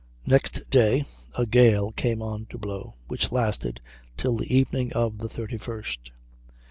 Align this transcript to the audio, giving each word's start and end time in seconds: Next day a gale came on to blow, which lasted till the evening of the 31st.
Next 0.25 0.67
day 0.71 1.05
a 1.37 1.45
gale 1.45 1.91
came 1.91 2.23
on 2.23 2.47
to 2.47 2.57
blow, 2.57 2.95
which 3.07 3.31
lasted 3.31 3.81
till 4.17 4.35
the 4.35 4.51
evening 4.51 4.91
of 4.93 5.19
the 5.19 5.29
31st. 5.29 6.09